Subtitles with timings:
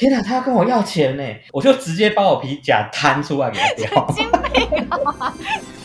[0.00, 1.22] 天哪，他要跟我要钱呢，
[1.52, 4.06] 我就直接把我皮夹摊出来给他掉。
[4.14, 5.34] 精病啊！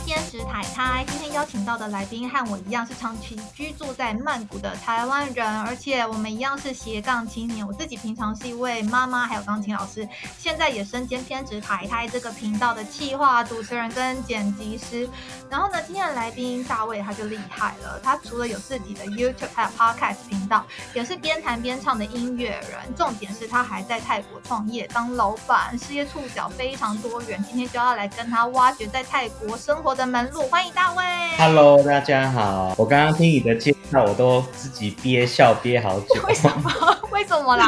[0.00, 1.04] 好，欢迎来到偏食台台。
[1.08, 7.66] 今天邀请到的来宾和我一样是长期居住在曼谷的台湾人，而且我们一样是斜杠青年。
[7.66, 10.08] 我自己平常是一位妈妈，还有钢琴老师，
[10.38, 15.08] 现在也身兼偏食台台这个频道的企划、主持人跟剪辑师。
[15.50, 22.94] 然后呢，今天的来宾大卫他就厉害了，他除了有自己的 YouTube 还有 Podcast 频道，也是边弹边唱的音乐人。
[22.96, 27.42] 重点是他还在泰国创业当老板，事业触角非常多元。
[27.46, 30.42] 今天就要来跟他挖掘在泰国生活的门路。
[30.48, 31.04] 欢迎大卫。
[31.38, 32.74] Hello，大家好。
[32.76, 36.06] 我刚刚听你的介绍，我都自己憋笑憋好久。
[36.28, 36.70] 为什么？
[37.12, 37.66] 为什么啦？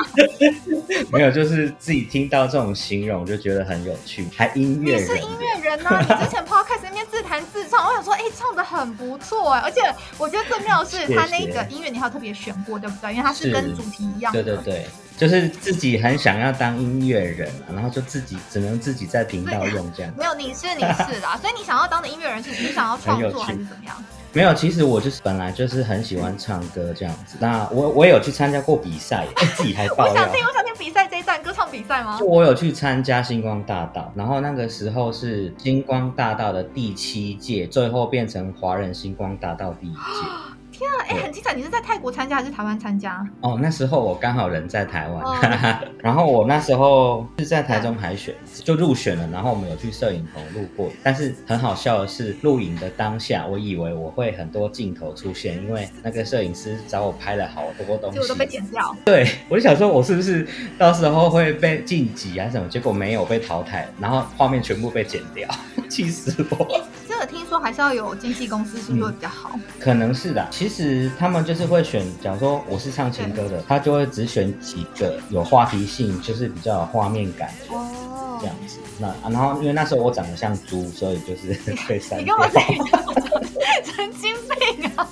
[1.11, 5.03] 没有，就是自己听到这种形容就觉得很有趣，还音乐人。
[5.03, 9.81] 你是音乐人呢、啊， 你之前 podcast 那边自弹自唱，我想说，哎、唱的很不错哎，而且
[10.19, 13.11] 我觉得最妙的是他那个音乐你还有特别选过，对不对？
[13.13, 14.43] 因为它是跟主题一样的。
[14.43, 14.87] 对对对，
[15.23, 20.13] 就是自己很想要当音乐人、啊，然后就自己只能自己在频道用这样。
[20.19, 23.95] 没有，你是你是啦， 所以你想要当的音乐人是你想要创作还是怎么样？
[24.33, 27.37] 没有，其实我就是本来就是很喜欢唱歌这样子。
[27.39, 29.87] 那我我也有去参加过比赛，哎自己还。
[29.87, 32.17] 我想听，我想听比赛这一段歌唱比赛吗？
[32.19, 39.99] 就我有去参加星光大道，然后那个时候是星光大道的第七届，最后变成华人星光大道第一届。
[40.83, 41.55] 天啊，哎、欸，很精彩！
[41.55, 43.25] 你是在泰国参加还是台湾参加？
[43.41, 45.37] 哦，那时候我刚好人在台湾，哦、
[46.03, 49.29] 然后我那时候是在台中海选，就入选了。
[49.33, 58.95] 然后我们有去摄影棚录过，但是很好笑的是，录影的当下，我以为我会很多镜头出现，因为那个摄影师找我拍了好多东西，结果都被剪掉。
[59.05, 60.47] 对，我就想说，我是不是
[60.77, 62.69] 到时候会被晋级还是什么？
[62.69, 65.49] 结果没有被淘汰，然后画面全部被剪掉，
[65.89, 66.81] 气死我！
[67.23, 69.53] 这个听说还是要有经纪公司，是不是会比较好？
[69.55, 70.45] 嗯、可能是的。
[70.51, 78.02] 其实他们就是会选，假如说我是唱情歌的，他就会只选几个有话题性，就是比较有画面感的。
[78.13, 78.39] 哦。
[78.41, 81.53] 这样子，那、啊、然后因为那时候我长得像猪，所以就是
[81.89, 82.25] 被删掉。
[82.25, 85.09] 你干嘛自己神经病啊！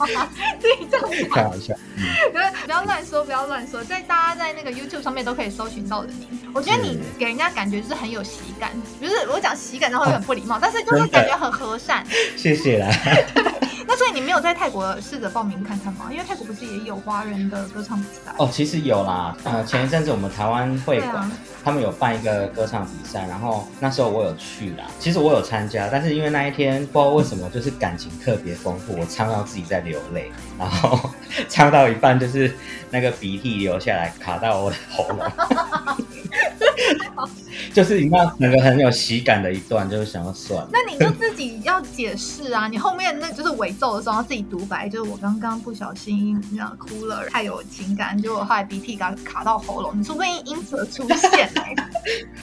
[0.61, 2.05] 自己这样开玩笑，嗯，
[2.65, 6.29] 不要乱说，不要乱说，在大家在那个 YouTube 上面都可以搜寻到的你。
[6.53, 12.05] 我觉得你给人家感觉就是很有喜感，不是我讲喜感，然后会很不礼貌，哦、但是就是感觉很和善。
[12.37, 12.89] 谢谢啦。
[13.91, 16.07] 那所以你没有在泰国试着报名看看吗？
[16.13, 18.33] 因为泰国不是也有华人的歌唱比赛？
[18.39, 19.37] 哦，其实有啦。
[19.43, 21.33] 呃，前一阵子我们台湾会馆、啊、
[21.65, 24.85] 他们有办一个歌唱比赛，然后那时候我有去啦。
[25.01, 31.11] 其实我有参加，但是因为那一天不知道为什么就是感情特别丰富，我唱到自己在流泪，然后
[31.51, 32.57] 唱到一半就是
[32.93, 35.21] 那个鼻涕流下来卡到我的喉咙。
[37.73, 40.67] 就是你那那个很有喜感的一段，就是想要算。
[40.73, 42.67] 那你就自己要解释啊！
[42.67, 51.75] 你后面那就是尾奏的时候要自己独白，就是我刚刚不小心这样哭了，太有情感，结果后来鼻涕卡卡到喉咙，你说不定因此而出现、欸。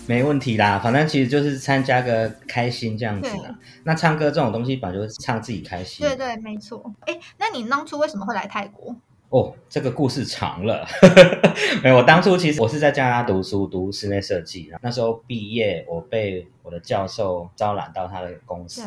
[0.06, 3.56] 没问题啦，反正其实就是参加个开心这样子啦。
[3.84, 6.06] 那唱歌这种东西本来就是唱自己开心。
[6.06, 6.94] 对对，没错。
[7.02, 8.96] 哎，那你当初为什么会来泰国？
[9.30, 10.88] 哦，这个故事长了。
[11.84, 14.72] 没有，我当初其实我是在加拿大读书，读室内设计。
[14.82, 18.82] 那时候毕业，我被我的教授招揽到他的公司。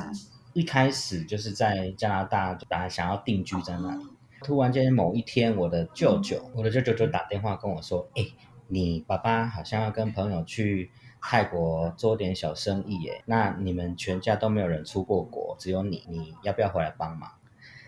[0.54, 4.04] 一开始就是在加拿大，本来想要定居在那里。
[4.42, 8.32] 突然间某一天，我的舅舅，嗯、我的舅舅就打电话跟我说：“哎、欸，
[8.68, 10.90] 你爸爸好像要跟朋友去
[11.20, 17.30] 泰国做点小生意，耶，那你们全家都没有人出过国，只有你，你要不要回来帮忙？”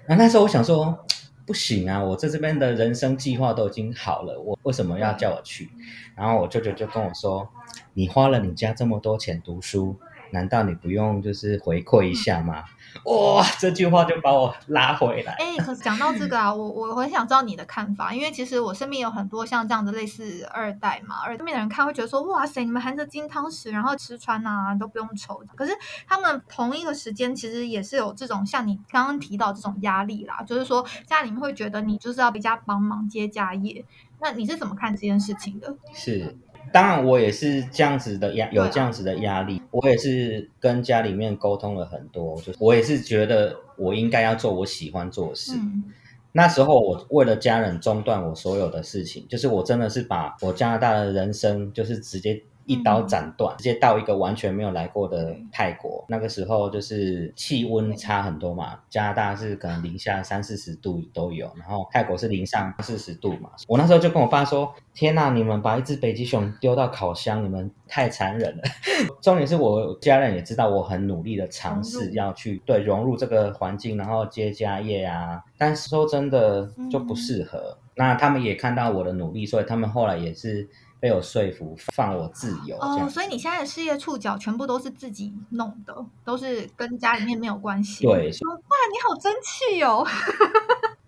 [0.04, 1.06] 然后那时候我想说。
[1.44, 2.02] 不行啊！
[2.02, 5.68] 我在这边的人生计划都已经好了，我为什么要叫我去？
[6.16, 7.48] 然后我舅舅就跟我说
[7.94, 9.96] ：“你花了你家这么多钱读书，
[10.30, 12.64] 难道你不用就是回馈一下嗎？”
[13.04, 15.32] 哇，这句话就把我拉回来。
[15.34, 25.72] 哎、欸，可是講到这个啊，我我很想知道你的看法，因为其实我身边有很多像这样的类似二代嘛，二代面的人看会觉得说：“哇塞，你们含着金汤匙，然后吃穿啊都不用愁。”可是
[26.06, 33.84] 他们同一个时间其实也是有这种像你刚刚提到这种压力啦，就是说家里面会觉得你就是要比較幫忙接家业。
[34.20, 35.74] 那你是怎么看这件事情的？
[35.92, 36.36] 是。
[36.72, 39.60] 當然，我也是这样子的压，有这样子的压力。
[39.70, 45.52] 我也是跟家里面沟通了很多，就是我也是觉得我应该要做我喜欢做的事。
[45.56, 45.84] 嗯、
[46.32, 56.04] 那时候我为了家人中断我所有的事情，就是我真的是把我加拿大的人生就是直接一刀斬斷，直接到一个完全没有来过的泰國。
[56.08, 63.50] 那个时候就是气温差很多嘛，加拿大是可能零下三四十度都有，然后泰国是零上四十度嘛。
[63.66, 68.62] 我那时候就跟我爸说：“天哪，你们把一只北极熊丢到烤箱，你们太残忍了。
[69.20, 75.42] ”重点是我家人也知道我很努力的尝试要去对融入这个环境，然后接家业啊。
[75.58, 77.76] 但是说真的就不适合。
[77.94, 80.66] 那他们也看到我的努力，所以他们后来也是
[81.02, 82.76] 被我说服，放我自由。
[82.78, 85.92] 哦，所以你现在的事业触角全部都是自己弄的，
[86.24, 88.04] 都是跟家里面没有关系。
[88.04, 90.06] 对，哇，你好争气哦！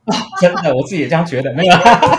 [0.40, 1.74] 真的，我自己也这样觉得，没有，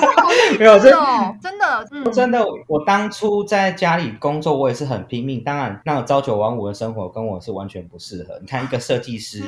[0.58, 1.60] 没有，真的，真
[2.04, 2.46] 的，真的。
[2.68, 5.44] 我当初在家里工作，我也是很拼命。
[5.44, 8.40] 当然，那种朝九晚五的生活跟我是完全不适合。
[8.42, 9.44] 你看，一个设计师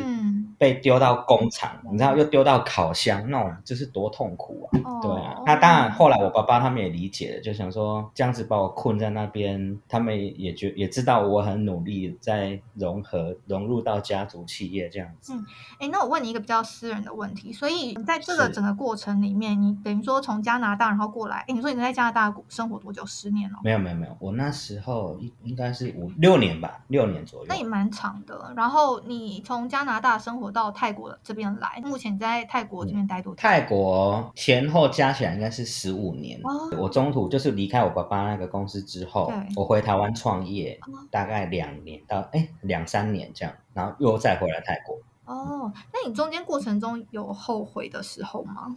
[0.57, 5.01] 被丢到工厂，你知道，又丢到烤箱，那种就是多痛苦啊！
[5.01, 5.37] 对啊。
[5.45, 15.33] 那当然，后来我爸爸他们也理解了，就想说这样子把我困在那边，他们也觉也知道我很努力在融合融入到家族企业这样子。
[15.33, 15.43] 嗯，
[15.79, 18.21] 哎，那我问你一个比较私人的问题，所以你在。
[18.27, 23.05] 这个整个过程里面，你等于说从加拿大然后过来，哎，你说你在加拿大生活多久？
[23.05, 23.59] 十年哦？
[23.63, 27.45] 没有没有没有，我那时候应应该是五六年吧，六年左右。
[27.47, 28.53] 那也蛮长的。
[28.57, 33.37] 然后你从加拿大生活到泰国这边来，目前你在泰国这边待多久？
[33.37, 36.37] 泰国前后加起来应该是十五年。
[36.77, 40.77] 我中途就是离开我爸爸那个公司之后，我回台湾创业，
[41.09, 44.97] 大概两年到哎两三年这样，然后又再回来泰国。
[45.27, 48.75] 哦，那你中间过程中有后悔的时候吗？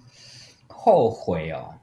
[0.67, 1.75] 后悔哦，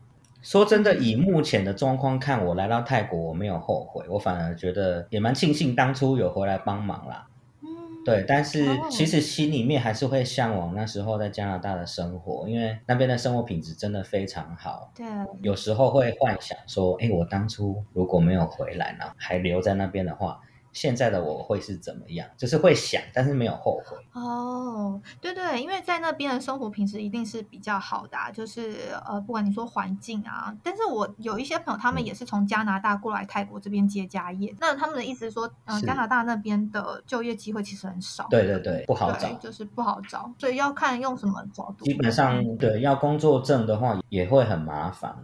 [0.42, 7.28] 说真的，以目前的状况看，我来到泰国我没有后悔，我反而觉得也蛮庆幸当初有回来帮忙啦。
[7.62, 14.92] 嗯，对，但是其实心里面还是会向往那时候在加拿大的生活，因为那边的生活品质真的非常好。
[14.94, 15.06] 对，
[15.42, 20.42] 有时候会幻想说，哎，我当初如果没有回来呢，还留在那边的话。
[20.77, 22.29] 现在的我会是怎么样？
[22.38, 23.97] 就是会想，但是没有后悔。
[24.13, 30.56] 哦，对对，因为在那边的生活品质一定是比较好的，啊就是呃，不管你说环境啊。
[30.62, 34.56] 但是我有一些朋友，他们也是从加拿大过来泰国这边接家业。
[34.59, 38.27] 那他们的意思是说，呃，加拿大那边的就业机会其实很少。
[38.29, 41.85] 对对对，不好找，就是不好找，所以要看用什么角度。
[41.85, 45.15] 基本上，对，要工作证的话也会很麻烦。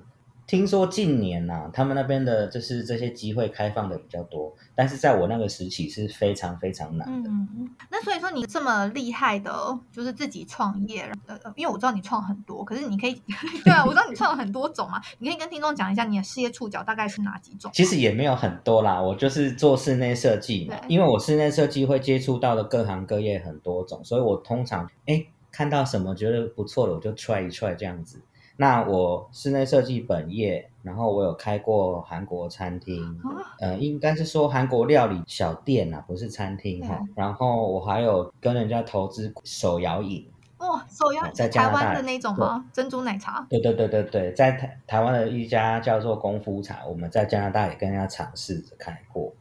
[0.45, 7.30] 听说近年呐，他们那边的就是这些机会开放的比较多，但是在我那个时期是非常非常难的。
[7.30, 7.69] 嗯嗯。
[7.90, 9.51] 那所以说你这么厉害的，
[9.92, 13.22] 就是自己创业，呃，因为我知道你创很多，可是你可以，
[13.63, 17.72] 对啊，我知道你创了很多种嘛， 你可以跟听众讲一下你的事业触角大概是哪几种？
[17.74, 28.22] 其实也没有很多啦，我就是做室内设计嘛，因为我室内设计会接触到的各行各业很多种，所以我通常哎看到什么觉得不错的，我就 try 一 try 这样子。
[28.55, 33.19] 那我室内设计本业，然后我有开过韩国餐厅，
[33.59, 37.00] 呃，应该是说韩国料理小店啊，不是餐厅哈。
[37.15, 40.29] 然后我还有跟人家投资手摇饮，
[40.59, 42.63] 哦，手摇在台湾的那种吗？
[42.71, 43.45] 珍珠奶茶？
[43.50, 49.33] 对对对对对，在台台湾的一家叫做功夫茶，我们在加拿大也跟人家尝试着开过。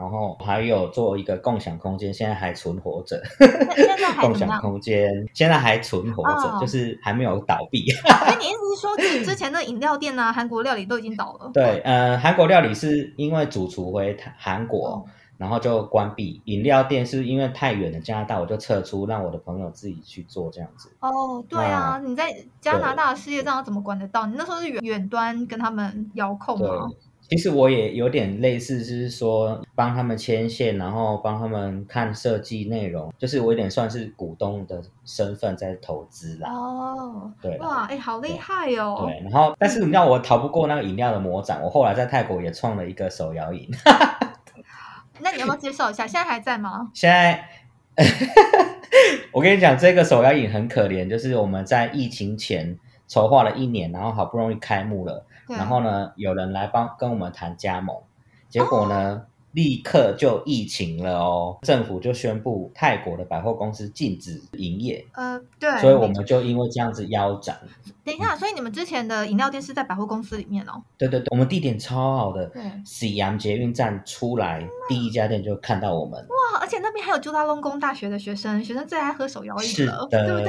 [0.00, 3.22] 然后还有做一个共享空间，现在还存活着。
[4.18, 7.90] 共享空间现在还存活着，就是还没有倒闭。
[8.08, 11.50] 所以你意思是说，之前的饮料店啊，韩国料理都已经倒了？
[11.52, 15.04] 对，呃，韩国料理是因为主厨回韩国，
[15.36, 16.40] 然后就关闭。
[16.46, 20.90] 饮料店是因为太远了，加拿大我就撤出，让我的朋友自己去做这样子。
[21.00, 24.24] 哦，对啊，你在加拿大的事业这样怎么管得到？
[24.24, 26.88] 你那时候是远远端跟他们遥控吗？
[27.30, 36.50] 其实我也有点类似，就是说帮他们牵线，然后帮他们看设计内容，就是我有点算是股东的身份在投资啦。
[36.50, 39.06] 哦，对，哇，哎，好厉害哦。
[39.06, 43.70] 对，然后但是你知道我逃不过那个饮料的魔掌，我后来在泰国也创了一个手摇饮。
[45.22, 46.04] 那你要不要介绍一下？
[46.06, 46.90] 现在还在吗？
[46.94, 47.44] 现在，
[49.32, 55.24] 我跟你讲，这个手摇饮很可怜，就是我们在疫情前筹划了一年，然后好不容易开幕了。
[55.50, 57.96] 然后呢，有人来帮跟我们谈加盟，
[58.48, 65.04] 结果呢，立刻就疫情了哦，政府就宣布泰国的百货公司禁止营业。
[65.12, 67.58] 呃，对，所以我们就因为这样子腰斩。
[68.02, 70.82] 等一下，所以你们之前的饮料店是在百货公司里面哦？
[70.96, 76.18] 对对对，我们地点超好的，对喜阳捷运站出来第一家店就看到我们。
[76.20, 80.46] 哇，而且那边还有朱拉隆功大学的学生，学生最爱喝手摇饮了，对不对？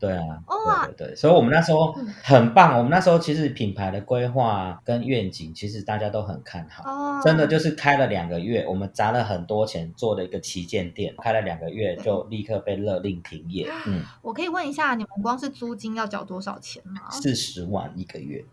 [0.00, 2.78] 对啊，哇，对，所以我们那时候很棒。
[2.78, 6.90] 我们那时候其实品牌的规划跟愿景，其实大家都很看好。
[6.90, 13.70] 哦，真的就是开了两个月，我们砸了很多钱做了一个旗舰店，开了两个月就立刻被勒令停业。
[13.86, 17.10] 嗯，我可以问一下，你们光是租金要缴多少钱吗？
[17.10, 18.44] 四十万一个月，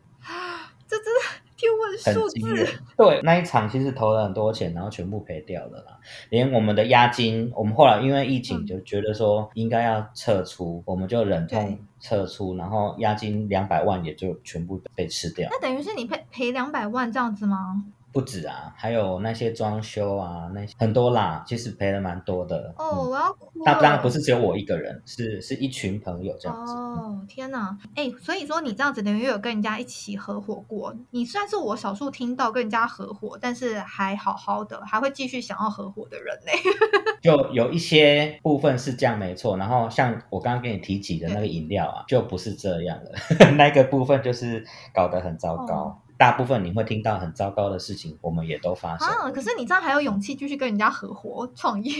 [0.88, 1.22] 这真的
[1.56, 2.80] 天文数字。
[2.98, 6.00] 对，那一场其实投了很多钱，然后全部赔掉了啦。
[6.30, 15.48] 连我们的押金，我们后来因为疫情就觉得说应该要撤出，我们就忍痛撤出，然后押金两百万也就全部被吃掉。
[15.52, 17.84] 那等于是你赔赔两百万这样子吗？
[18.12, 22.74] 不止啊，还有那些装修啊，那些很多啦，其实赔了蛮多的。
[22.78, 23.50] 哦，我要哭。
[23.66, 26.74] 那当然不是只有我一个人，是是一群朋友这样子。
[26.74, 27.78] 哦，天哪！
[27.96, 36.52] 哎，所以说你这样子等于有跟人家一起合伙过，你算是我少数听到跟人家合伙，但是还好好的，还会继续想要合伙的人呢。
[37.22, 46.02] 就有一些部分是这样没错，然后像我刚刚跟你提起的那个饮料啊，就不是这样的， 那个部分就是搞得很糟糕。
[46.22, 49.08] 大部分你会听到很糟糕的事情，我们也都发生。
[49.08, 51.92] 啊，可是你这样还有勇气继续跟人家合伙创业？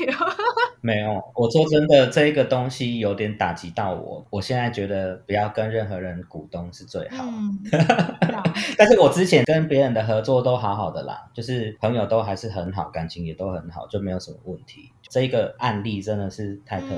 [0.80, 4.24] 没有，我说真的，这一个东西有点打击到我。
[4.30, 7.24] 我现在觉得不要跟任何人股东是最好。
[7.24, 7.58] 嗯，
[8.78, 14.92] 但是我之前跟别人的合作都好好的啦，就是朋友都还是很好，感情也都很好，就没有什么问题。
[15.10, 16.98] 这一个案例真的是太特别，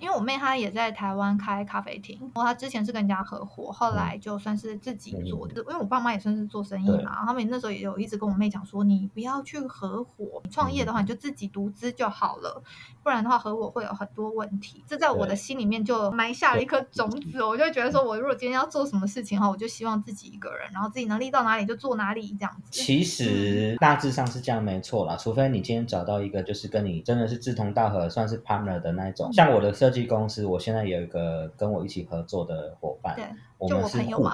[0.00, 5.54] 因为我妹她也在台湾开咖啡厅，然后她之前是跟人家合伙，后来就算是自己做的。
[5.62, 12.62] 因为我爸妈也算是做生意嘛，他们那时候也有一直跟我妹讲说，你不要去合伙创业的话，你就自己独资就好了，
[13.02, 14.84] 不然的话合伙会有很多问题。
[14.86, 22.70] 这在我的心里面就埋下了一颗种子，我就觉得说，我如果今天要做什么事情哈，我就希望自己一个人，然后自己能力到哪里就做哪里这样子。
[22.70, 27.38] 其实大致上是这样没错啦，除非你今天找到一个就是跟你真的是。
[27.38, 29.32] 志同道合，算是 partner 的那种。
[29.32, 33.16] 像我的设计公司，我现在有一个跟我一起合作的伙伴。
[33.58, 34.28] 我们是互补，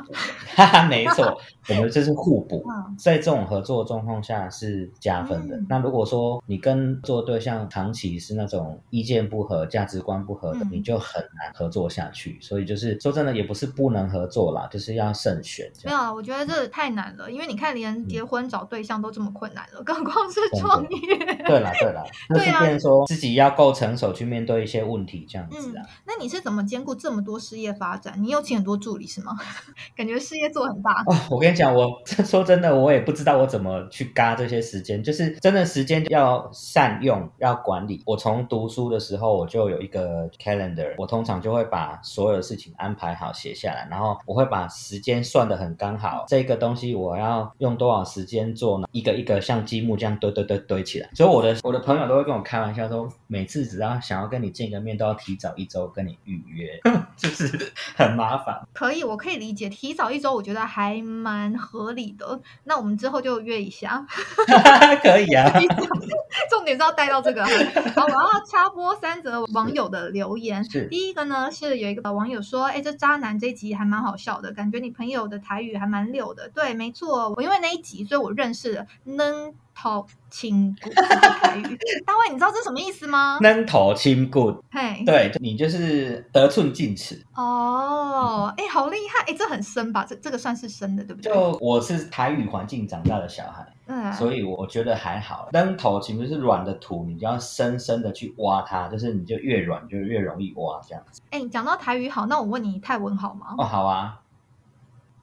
[0.54, 1.40] 哈哈，没错，
[1.70, 2.62] 我们这是互补，
[2.98, 5.58] 在这种合作状况下是加分的。
[5.66, 12.38] 那如果说你跟做对象长期是那种意见不合、价值观不合的，你就很难合作下去。
[12.42, 15.72] 所以就是说真的，也不是不能合作啦，就是要慎选。
[15.84, 20.98] 没有，我觉得这太难了，因为你看，连结婚找对象都这么困难了，更何况是创业。
[21.46, 25.86] 对啦，对啦， 那是变说自己要够成熟去面对一些问题，这样子啊。
[26.06, 28.22] 那你是怎么兼顾这么多事业发展？
[28.22, 29.08] 你有请很多助理？
[29.14, 29.32] 是吗？
[29.96, 31.14] 感觉事业做很大哦。
[31.30, 31.88] 我跟你讲，我
[32.24, 38.02] 说真的，我也不知道我怎么去嘎这些时间，就是真的时间要善用，要管理。
[38.06, 46.24] 我从读书的时候，我就有一个 calendar，我通常就会把所有的事情安排好写下来，然后我会把时间算的很刚好。
[46.26, 48.88] 这个东西我要用多少时间做呢？
[48.90, 51.08] 一个一个像积木这样堆堆堆堆起来。
[51.14, 56.80] 所以我的我的朋友都会跟我开玩笑说，每次只要想要跟你见个面，都要提早一周跟你预约，
[57.16, 58.60] 就是很麻烦。
[58.72, 59.34] 可以，我可以。
[59.34, 62.40] 理解提早一周，我觉得还蛮合理的。
[62.62, 64.06] 那我们之后就约一下，
[65.02, 65.50] 可以啊。
[66.48, 67.44] 重点是要带到这个。
[67.44, 70.64] 好，我要插播三则网友的留言。
[70.88, 79.52] 第一个呢是有一个网友说：“哎，这渣男这一集还蛮好笑的，感觉你朋友的台语还蛮溜的。”对，没错，我因为那一集，所以我认识了能。
[79.74, 83.38] 头轻骨台语，大卫，你知道这什么意思吗？
[83.40, 88.52] 能头轻骨，嘿，对你就是得寸进尺哦。
[88.56, 89.24] 哎，好厉害！
[89.32, 90.04] 哎，这很深吧？
[90.08, 91.32] 这这个算是深的，对不对？
[91.32, 95.48] 就我是台语环境长大的小孩，嗯，所以我觉得还好。
[95.52, 101.20] 扔头其实是软的土，你就要深深的去挖它，就是你就越软就越容易挖这样子。
[101.30, 103.54] 哎，讲到台语好，那我问你泰文好吗？
[103.58, 104.20] 哦，好啊。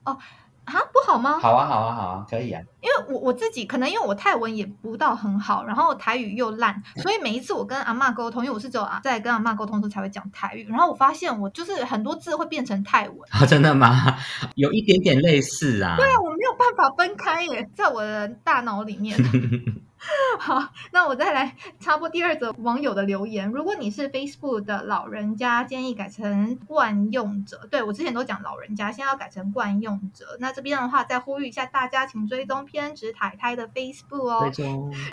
[0.04, 0.16] 哦。
[0.64, 1.38] 啊，不好吗？
[1.40, 2.60] 好啊，好啊，好啊，可以啊。
[2.80, 14.16] 因为我我自己可能因为我泰文也不到很好，然后台语又烂， 所以每一次我跟阿妈沟通，因为我是只有啊在跟阿妈沟通时候才会讲台语，然后我发现我就是很多字会变成泰文啊，真的吗？
[14.56, 15.96] 有一点点类似啊。
[15.96, 19.16] 对啊，我没有办法分开耶，在我的大脑里面。
[20.38, 23.48] 好，那我再来插播第二则网友的留言。
[23.50, 27.68] 如果你是 Facebook 的老人家，建议改成惯用者。
[27.70, 30.36] 对我之前都讲老人家，现在要改成惯用者。
[30.40, 34.50] 那这边的话，再呼吁一下大家，请追踪偏执太太的 Facebook 哦。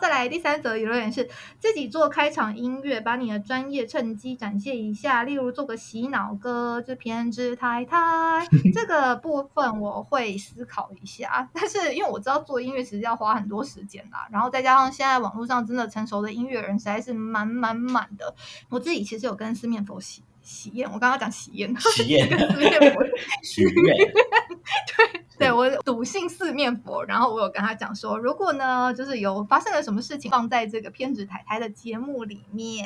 [0.01, 1.29] 再来第三则留言是
[1.59, 11.47] 自己做开场音乐，把你的专业趁机展现一下，例如做个洗脑歌，就偏执太太 这个部分我会思考一下。
[11.53, 14.78] 但是因为我知道做音乐其实要花很多时间啦，然后再加上。
[14.91, 18.33] 现在网络上真的成熟的音乐人实在是满满满的。
[18.69, 23.03] 我自己其实有跟四面佛喜喜宴，我刚刚讲喜宴，喜宴 四面佛
[23.43, 23.97] 许愿，
[24.95, 25.25] 对。
[25.39, 32.85] 对我笃信四面佛，然后我有跟他讲说，如果呢，就是有发生了什么事情，放在这个偏执台台的节目里面。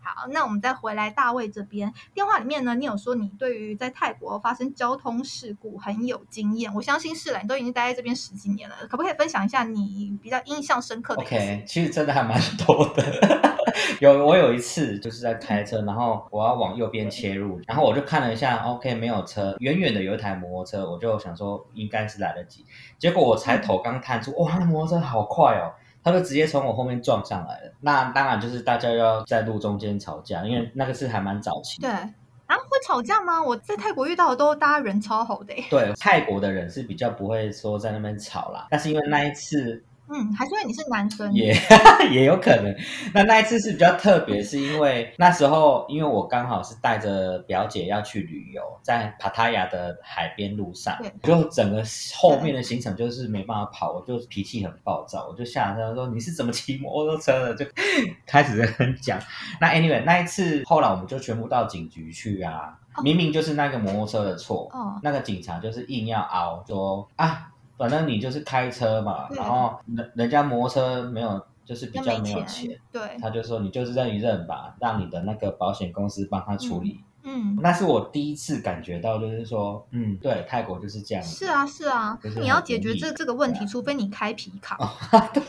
[0.00, 13.57] 好，那我们再回来大卫这边电话里面呢，你有说你对于在泰国发生交通事故很有经验，我相信是了，你都已经待在这边十几年了，可不可以分享一下你比较印象深刻的？OK，其实真的还蛮多的。
[14.00, 22.64] 有我有一次就是在开车，然后我要往右边切入，然后我就看了一下，OK，没有车，远远的有一台摩托车，我就想说应该是来得及。
[22.98, 25.72] 结果我才头刚探出，哇，那摩托车好快哦，
[26.02, 27.72] 他就直接从我后面撞上来了。
[27.80, 31.80] 那当然就是大家要在路中间吵架，因为那个是还蛮早期。
[31.80, 33.42] 对啊，会吵架吗？
[33.42, 35.54] 我在泰国遇到的都大家人超好的。
[35.68, 39.84] 对，泰国的人是比较不会说在那边吵啦，但是因为那一次。
[40.10, 41.54] 嗯，还是因为你是男生，也
[42.10, 42.74] 也有可能。
[43.12, 51.82] 那那一次是比较特别，是因为那时候因为我刚好是带着表姐要去旅游，在帕塔亚的海边路上，就整个
[52.16, 57.70] 后面的行程就是没办法跑，我就脾气很暴躁，我就下车说你是怎么骑摩托车的，就
[58.26, 59.20] 开始很讲。
[59.60, 64.70] 那 anyway 那一次后来我们就全部到警局去啊，明明就是那个摩托车的错，
[65.02, 67.50] 那个警察就是硬要熬说啊。
[67.78, 77.00] 反正你就是开车嘛，然后人人家摩托车没有，就是比较没有钱，对，他就说你就是认一认吧，让你的那个保险公司帮他处理。
[77.22, 81.22] 嗯，那是我第一次感觉到，就是说，嗯，对，泰国就是这样。
[81.22, 84.78] 是啊，是啊，是你要解决这这个问题，除非你开皮卡。
[85.34, 85.42] 对。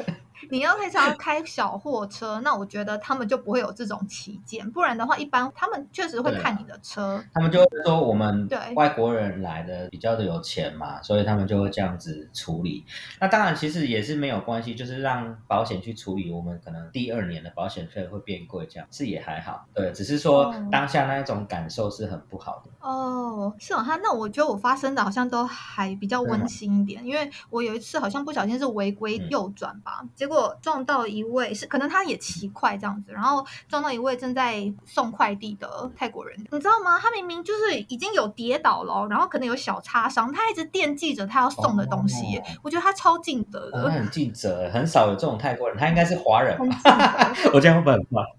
[0.50, 12.84] 你要非常开小货车，那我觉得他们就不会有这种旗舰，不然的话，一般他们确实会看你的车，他们就会说我们对外国人来的比较的有钱嘛，所以他们就会这样子处理。
[13.20, 19.68] 那当然其实也是没有关系，就是让保险去处理，我们可能第二年的保险费会变贵，这样是也还好。
[19.76, 22.72] 对，只是说当下那一种感受是很不好的。
[22.80, 30.39] 哦，是哦，哈那我觉得我发生的好像都还比较温馨一点，因为我有一次好像不小心是违规右转吧，结果。
[30.62, 37.00] 撞到一位是可能他也骑快这样子，然后撞到一位正在送快递的泰国人，你知道吗？
[37.00, 42.42] 他明明就是已经有跌倒了，然后可能有小擦伤，他一直惦记着他要送的东西。
[42.62, 46.58] 我觉得他超尽责的，他很尽责，很少有这种泰国人，他应该是华人。
[47.54, 48.24] 我这样会不会很坏？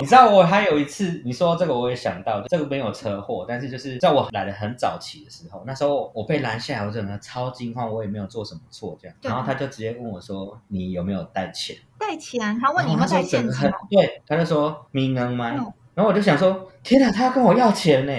[0.00, 9.16] 你知道我还有一次，你说这个我也想到，这个没有车祸，但是就是在我来的很早期的时候，那时候我被拦下来，我整个超惊慌，我也没有做什么错，这样。
[9.22, 12.58] 然后他就直接问我说：“你有没有带钱？”带钱？
[12.60, 13.70] 他问你有没有带现金？
[13.90, 15.50] 对，他就说：“你能吗？”
[15.94, 18.12] 然后我就想说：“天哪，他要跟我要钱呢！”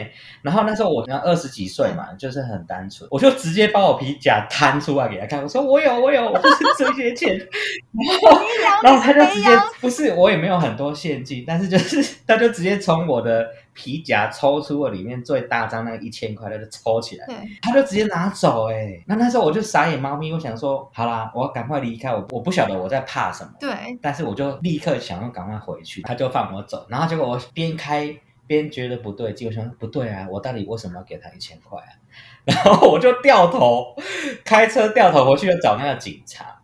[0.43, 7.37] 然后那时候我二十几岁嘛，就是很单纯，我就直接把我皮夹摊出来给他看，我说：“我有，我有，我就是这些钱。
[7.39, 13.47] ”然后然后他就直接不是，我也没有很多现金，但是就是他就直接从我的。
[13.79, 17.25] 皮夹抽出了里面最大张那个一千块，他就抽起来，
[17.61, 23.69] 他就直接拿走，哎，那那时候我就傻眼猫咪，我想说，好啦，我要赶快离开，我我不晓得我在怕什么，对，
[24.01, 28.13] 但是我就立刻想要赶快回去，他就放我走，然后结果我边开
[28.45, 31.95] 边觉得不对劲，我想不对啊，我到底为什么要给他一千块啊？
[32.43, 33.95] 然后我就掉头
[34.43, 36.59] 开车掉头回去找那个警察，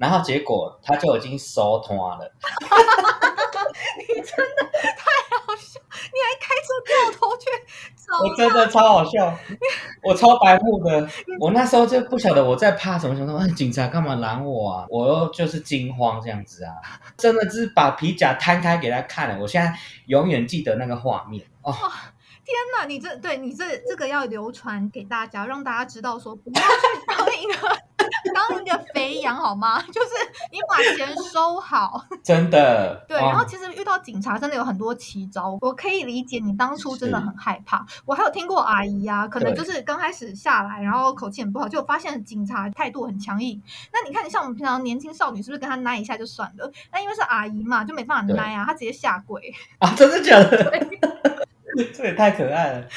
[0.00, 2.18] 然后结果他就已经收摊了，
[3.98, 4.87] 你真的
[7.02, 7.46] 掉头去
[7.96, 8.18] 找？
[8.22, 9.36] 我真的超好笑，
[10.02, 11.08] 我超白目的。
[11.40, 14.86] 我那时候就不晓得我在怕什么什么，哎，警察干嘛拦我啊？
[14.88, 16.74] 我又就是惊慌这样子啊，
[17.16, 19.38] 真的是把皮夹摊开给他看了。
[19.40, 19.72] 我现在
[20.06, 21.72] 永远记得那个画面哦。
[22.44, 27.87] 天哪，你这对你这这个要流传给大家，让大家知道说不要去当一个。
[28.34, 29.80] 当一个肥羊好吗？
[29.92, 30.10] 就是
[30.50, 33.04] 你把钱收好，真的。
[33.08, 37.84] 对，然后其实遇到警察真的有很多奇招，我可以理解你当初真的很害怕。
[38.04, 43.60] 我还有听过阿姨啊，可能就是刚开始下来，然后口气很不好，就发现警察态度很强硬。
[43.92, 46.70] 那你看，你像我们平常年轻少女，是不是跟他奶一下就算了？
[46.92, 49.94] 那因为是阿姨嘛，就没办法奶啊，她直接下跪啊！
[49.96, 50.86] 真的假的？
[51.94, 52.88] 这也太可爱了。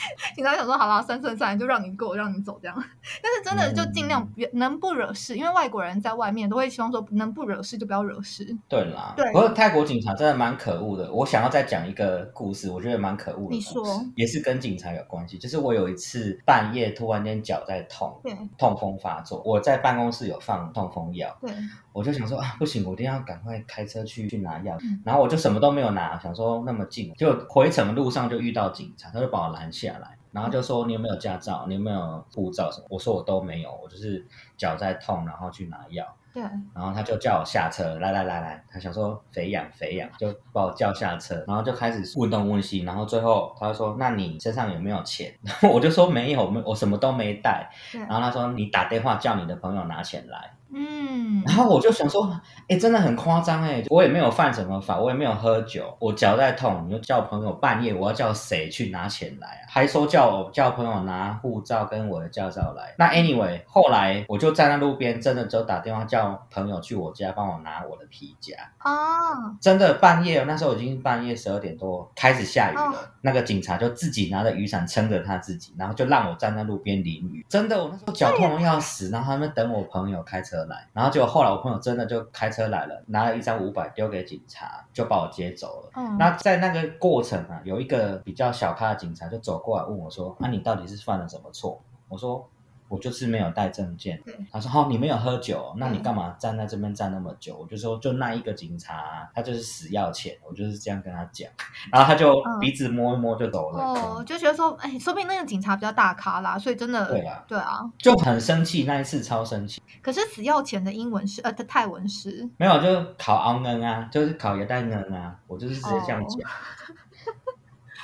[0.34, 2.74] 警察想说：“好了，三算三就让你过，让你走这样。”
[3.22, 8.56] 但是真的就尽量别能不惹事，因为外国人在外面都会希望说能不惹事就不要惹事。
[8.68, 9.26] 对啦，对。
[9.32, 11.12] 不过泰国警察真的蛮可恶的。
[11.12, 13.54] 我想要再讲一个故事，我觉得蛮可恶的。
[13.54, 13.84] 你说，
[14.14, 15.38] 也是跟警察有关系。
[15.38, 19.42] 就是我有一次半夜突然间脚在痛，对，痛风发作。
[19.44, 21.50] 我在办公室有放痛风药，对。
[21.92, 24.78] 我就想说啊，不行，我一定要赶快开车去去拿药。
[25.04, 30.16] 然后我就什么都没有拿，想说那么近，就回程的路上就遇到警察，他就把我拦下来。
[30.32, 31.64] 然后就说你有没有驾照？
[31.66, 32.86] 你有没有护照什么？
[32.90, 34.24] 我说我都没有，我就是
[34.56, 36.06] 脚在痛，然后去拿药。
[36.32, 36.40] 对。
[36.72, 47.68] 然后他就叫我下车，来来来来，他想说肥养肥养，就把我叫下车，然后就开始问东问西，然后最后他就说：“那你身上有没有钱？”然 后我就说没有，我我什么都没带。
[47.92, 52.30] 然后他说：“你打电话叫你的朋友拿钱来。”嗯，然后我就想说，
[52.68, 59.66] 哎，真的很夸张哎，我也没有犯什么法，我也没有喝酒，我脚在痛，你就叫朋友半夜，我要叫谁去拿钱来啊？
[59.68, 62.94] 还说叫我叫朋友拿护照跟我的驾照来。
[62.96, 68.54] 那 anyway，后来我就站在那路边，真的就打电话叫朋友去我家帮我拿我的皮夹
[68.84, 69.56] 哦。
[69.60, 77.44] 真的半夜，那时候已经半夜十二点多，开始下雨了，那个警察就自己拿着雨伞撑着他自己，然后就让我站在路边淋雨。
[77.48, 80.59] 真的，我那时候脚痛的要死，然后他们等我朋友开车。
[80.66, 85.90] 来，然后结果后来我朋友真的就开车来了，拿了一张五百丢给警察，就把我接走了。
[85.96, 92.48] 嗯，那在那个过程啊，有一个比较小咖的警察就走过来问我说：“啊，你到底是犯了什么错？”我说
[92.90, 94.36] ：“我就是没有带证件对。
[94.50, 101.48] 他说：“哦，你没有喝酒，那你嗯干嘛站在这边站那么久？”我就说：“就那一个警察，他就是死要钱。”我就是这样跟他讲，
[101.92, 103.80] 然后他就嗯鼻子摸一摸就走了。
[103.80, 107.80] 哦，就觉得说，哎，说不定那个警察比较大咖啦，所以真的对啊对啊。
[107.96, 109.80] 就很生气，那一次超生气。
[110.02, 116.50] 可是死要钱的英文是呃的泰文是没有，就考昂恩啊，就是考也带恩啊，我就是直接这样讲。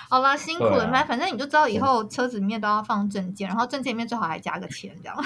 [0.09, 1.05] 好啦，辛苦了，反啊。
[1.05, 5.16] 反、反正你就知道以后车子里面都要放证件，然后证件里面最好还加个钱，这样。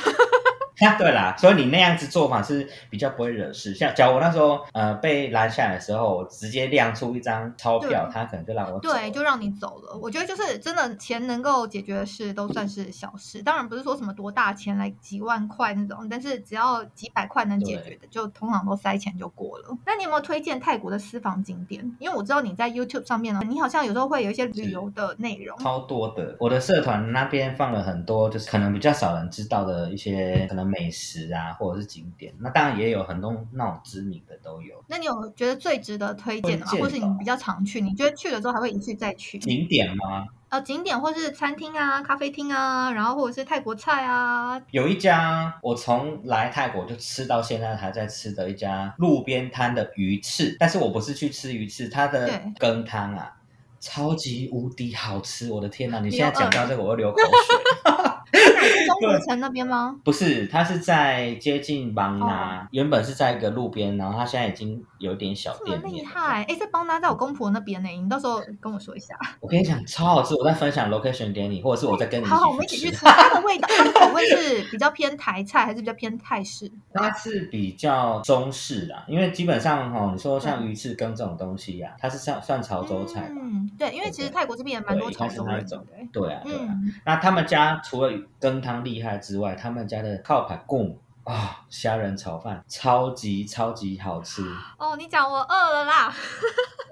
[0.99, 3.75] 对啦，所以你那样子做法是比较不会惹事。
[3.75, 9.99] 像假如我那时候呃被拦下来的时候，我直接亮出一张钞票，他可能就让我走对，就让你走了。
[10.01, 19.77] 我觉得就是真的钱能够解决的事都算是小事，当然不是说什么多大钱来几万块那种，但是只要几百块能解决的，就通常都塞钱就过了。
[19.87, 21.81] 那你有没有推荐泰国的私房景点？
[21.99, 25.59] 因为我知道你在 YouTube 上面呢，你好像有时候会有一些旅游的内容。
[25.59, 26.37] 超多的。
[26.39, 32.33] 我的社团那边放了很多，就是可能比较少人知道的一些可能美食啊，或者是景点。
[32.39, 34.83] 那当然也有很多那种知名的都有。
[34.87, 36.73] 那你有觉得最值得推荐的吗？
[36.73, 39.39] 的或是你比较常去，你觉得去了之后还会一去再去？
[39.39, 40.27] 景点吗？
[40.49, 53.33] 呃，景点或是餐厅啊、咖啡厅啊，然后或者是泰国菜啊，有一家我从来泰国就吃到现在还在吃的一家路边摊的鱼翅，但是我不是去吃鱼翅，它的羹汤啊，
[53.79, 55.53] 超级无敌好吃！
[55.53, 58.41] 我的天哪，你你现在讲到这个我又流口水。
[58.61, 59.97] 是中国城那边吗？
[60.05, 65.93] 不是，它是在接近邦哦拿，原本是在一个路边，然后它现在已经有点小店面。
[65.93, 66.45] 厉害！
[66.49, 69.15] 哎，在邦拿在我公婆那边呢，你到时候跟我说一下。
[69.41, 70.35] 我跟你讲，超好吃！
[70.35, 73.05] 我在分享 location 给你，或者是我在跟你好好，我们一起去吃。
[73.05, 76.71] 它的味道， 它的口味是比较偏台菜，还是比较偏泰式？
[76.93, 83.35] 它是比较中式啦，因为基本上哈、你说像鱼翅羹这种东西呀、它是算算潮州菜吧？
[83.41, 86.33] 嗯，对，因为其实泰国这边也蛮多潮州人的，它是那种对。
[86.33, 86.67] 啊，对啊。
[86.71, 88.13] 嗯，那他们家除了
[88.51, 94.43] 羹汤厉害之外，他们家的靠排贡啊，虾仁炒饭超级超级好吃，
[94.77, 96.13] 哦，你讲我饿了啦。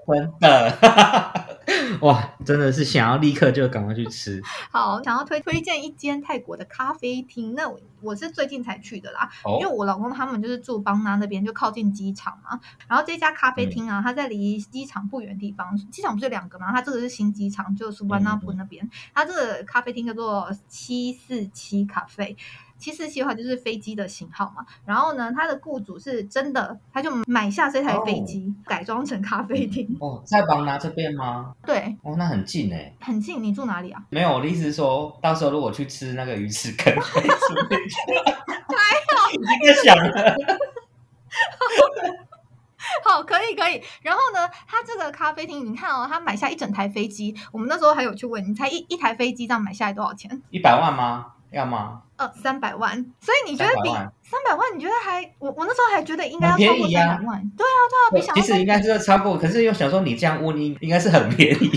[0.07, 1.48] 真的，
[2.01, 9.29] 哇，真的是想要立刻就赶快去吃好，想要推推荐一间泰国的咖啡厅，那我我是最近才去的啦，
[9.59, 9.79] 因为哦。
[9.79, 12.59] 我老公他们就是住邦纳那边，就靠近机场嘛。
[12.87, 16.71] 然后这家咖啡厅啊，它在离机场不远的地方，机场不是有两个嘛？
[16.73, 18.89] 它这个是新机场，就是苏万纳普那边。
[19.13, 22.35] 它这个咖啡厅叫做七四七咖啡。
[22.79, 29.97] 七四七的话就是飞机的型号嘛，然后呢，他的雇主是真的，他就买下这台飞机，改装成咖啡厅。
[29.99, 31.53] 哦，在邦拿这边吗？
[31.65, 32.93] 对，哦，那很近哎。
[33.01, 33.43] 很近。
[33.43, 34.01] 你住哪里啊？
[34.09, 37.95] 没有，我的意思是说，到时候如果去吃那个鱼翅羹，可以顺便去。
[38.47, 38.55] 还
[39.15, 40.35] 好，已经在想了。
[43.05, 43.81] 好，可以可以。
[44.01, 47.35] 然后呢，他这个咖啡厅，你看哦，他买下一整台飞机。
[47.51, 50.41] 我们那时候还有去问，你猜一一台飞机这样买下来多少钱？
[50.49, 51.33] 一百万吗？
[51.51, 52.01] 要吗？
[52.17, 52.93] 呃，三百万。
[53.21, 57.51] 所以你觉得比三百万，你觉得还我我那时候还觉得应该要超过便宜啊三百万。
[57.57, 61.69] 对啊，对啊，比想其实应该是超过，可是又想说你这样问，应应该是很便宜。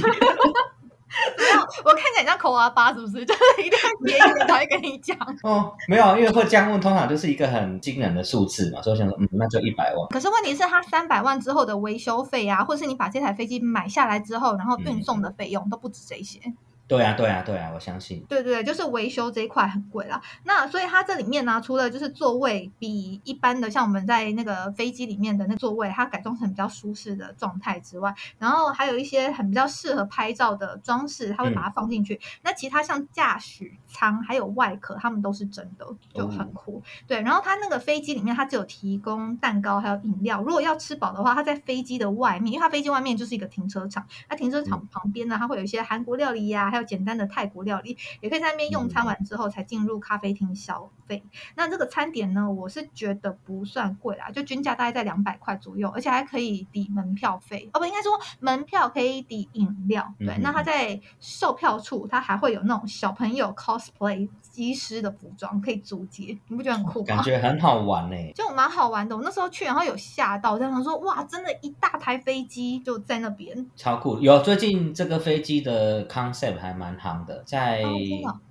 [1.39, 1.61] 没有。
[1.85, 3.25] 我看起来像口啊巴，是不是？
[3.25, 5.17] 就是一定要便宜的才会跟你讲。
[5.45, 10.09] 哦，没有，因为会这样问，通常就是一个很惊人的数字嘛，所以我想说，嗯，那就一百万。
[10.09, 16.41] 可是问题是，它三百万之后的维修费啊，或是你把这台飞机买下来之后，然后运送的费用都不止这些。
[16.93, 18.23] 对啊，对啊，对啊，我相信。
[18.29, 20.21] 对对对，就是维修这一块很贵啦。
[20.45, 32.21] 那所以它这里面呢，除了就是座位比一般的像我们在那个飞机里面的那座位，它改装成比较舒适的状态之外，然后还有一些很比较适合拍照的装饰，它会把它放进去。
[32.43, 36.83] 那其他像驾驶舱还有外壳，它们都是真的，就很酷。
[37.07, 40.43] 对，然后它那个飞机里面，它只有提供蛋糕还有饮料。
[40.43, 51.23] 如果要吃饱的话，它在飞机的外面，因为它飞机外面就是一个停车场，那停车场旁边呢，它会有一些韩国料理呀、还有简单的泰国料理，也可以在那边用餐完之后才进入咖啡厅消费。
[51.55, 57.71] 那这个餐点呢，我是觉得不算贵啦，就均价大概在两百块左右，而且还可以抵门票费。
[57.73, 60.15] 哦，不，应该说门票可以抵饮料。
[60.19, 67.07] 对，嗯那它在售票处，它还会有那种小朋友 cosplay 机师的服装可以租借，你不觉得很酷吗？
[67.07, 68.17] 感觉很好玩呢。
[68.35, 69.17] 就蛮好玩的。
[69.17, 73.67] 我那时候去，然后有吓到，这样说哇，真的，一大台飞机就在那边。
[73.75, 74.21] 超酷！
[74.21, 77.83] 有最近这个飞机的 concept 还蛮夯的，在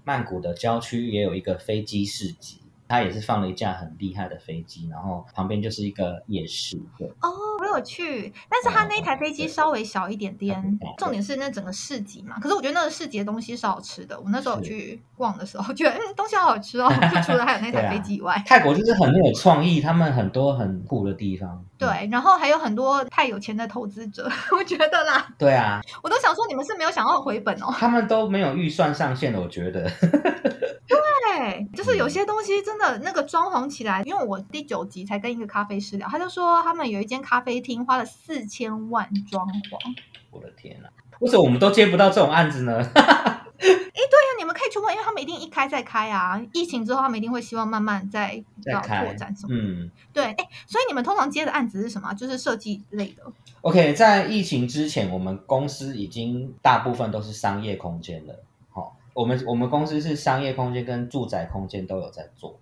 [0.03, 6.79] 曼谷的郊区也有一个飞机市集，它也是放了一架很厉害的飞机，然后旁边就是一个夜市。
[6.97, 12.37] 对，哦，我有去，但是他那一台飞机稍微小一点点重点是那整个市集嘛。
[12.39, 14.19] 可是我觉得那个市集的东西是好吃的。
[14.19, 18.41] 我那时候去逛的时候，觉得嗯东西好好吃哦， 就除了还有那台飞机以外。
[18.45, 21.49] 泰国就是很有创意，他们很多很酷的地方。
[21.49, 27.73] 嗯对，然后还有很多太有钱的投资者， 我觉得啦，对啊，我都想说你们是没有想要回本哦。
[27.75, 29.89] 他们都没有预算上限的，我觉得。
[30.85, 39.95] 对，就是有有些东西真的那个装潢起来，因为我第九集才跟一个咖啡师聊，他就说他们有一间咖啡厅花了四千万装潢。
[40.31, 40.89] 我的天哪！
[41.19, 42.77] 为什么我们都接不到这种案子呢？
[43.61, 46.41] 哎，对呀，你们可以去问，因为他们一定一开再开啊。
[46.51, 49.49] 疫情之后，他们一定会希望慢慢再要拓展什么。
[49.51, 52.11] 嗯，对，哎，所以你们通常接的案子是什么？
[52.15, 53.23] 就是设计类的。
[53.61, 58.39] OK，在疫情之前，我们公司已经大部分都是商业空间了。
[58.71, 62.59] 好，我们我们公司是商业空间跟住宅空间都有在做。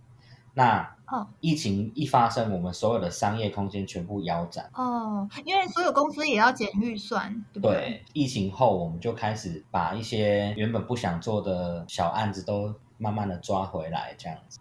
[0.55, 0.95] 那
[1.39, 8.04] 疫情一发生，我们所有的商业空间全部腰斩哦，因为所有公司也要减预算，对不对？
[8.13, 14.60] 疫情后，我们就开始把一些原本不想做的小案子都慢慢的抓回来，这样子。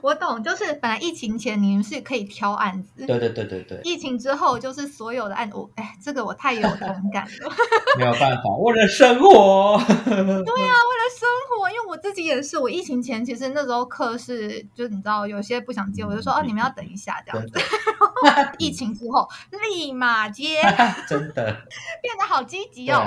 [0.00, 3.80] 我懂，就是本来疫情前你们是可以挑案子，对对对对对。
[3.84, 7.52] 疫情之后就是所有的案，我哎，这个我太有同感了。
[7.98, 9.78] 没有办法，为了生活。
[9.86, 17.52] 对呀，为了生活，因为我自己也是，我疫情前其实那时候课是，就你知道有些不想接，我就说哦，你们要等一下这样子。
[18.58, 19.28] 疫情之后
[19.72, 20.60] 立马接，
[21.08, 21.44] 真的
[22.02, 23.02] 变得好积极哦。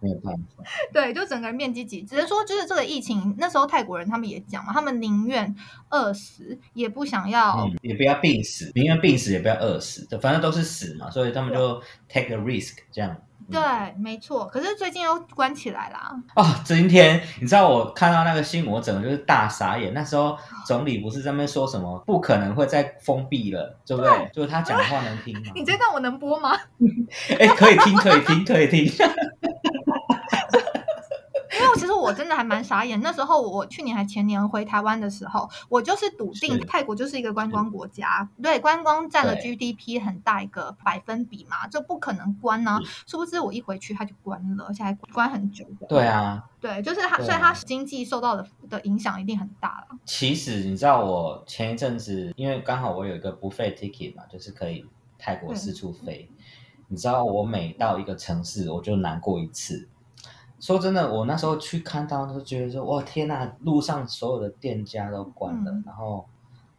[0.00, 5.54] 没有办法，对，就整个人面积挤，只是说，就是这个疫情那时候，泰国人他们也讲嘛，他们宁愿
[5.90, 13.16] 饿死，也不想要，也不要病死，宁愿病死也不要饿死，反正都是死嘛，所以他们就 take a risk 这样。
[13.50, 13.58] 对，
[13.98, 14.44] 没错。
[14.44, 16.14] 可是最近又关起来啦。
[16.36, 19.94] 哦，今天你知道我看到那个新闻，我整个就是大傻眼。
[19.94, 24.30] 那时候总理不是在那边说什么，不可能会再封闭了，对不对？
[24.34, 25.40] 就是他讲的话能听吗？
[25.56, 26.58] 你这段我能播吗？
[27.40, 28.92] 哎，可以听，可以听，可以听。
[31.78, 42.80] 其实我真的还蛮傻眼，那时候我去年还前年回台湾的时候，我就是笃定泰国就是一个观光国家，对，观光占了 GDP 很大一个百分比嘛，这不可能关呢。
[43.06, 45.64] 殊不知我一回去它就关了，而且还关很久。
[45.88, 49.98] 对啊，对，就是它，所以它经济受到的的影响一定很大了。
[50.04, 54.84] 其实你知道，我前一阵子因为刚好我有一个不费 ticket 嘛，就是可以
[55.18, 56.28] 泰国四处飞。
[56.88, 59.88] 你知道，我每到一个城市，我就难过一次。
[60.60, 66.26] 说真的，我那时候去看到，都觉得说，哇，天呐，路上所有的店家都关了，然后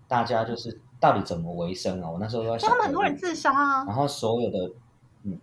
[0.08, 2.10] 大家就是到底怎么维生啊？
[2.10, 3.86] 我那时候都在想，他们很多人自杀啊。
[3.86, 4.72] 然后所有的，
[5.24, 5.40] 嗯，